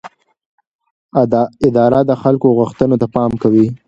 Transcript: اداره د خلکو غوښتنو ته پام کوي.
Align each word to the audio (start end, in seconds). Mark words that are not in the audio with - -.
اداره 1.67 1.99
د 2.09 2.11
خلکو 2.21 2.47
غوښتنو 2.57 2.95
ته 3.01 3.07
پام 3.15 3.31
کوي. 3.43 3.67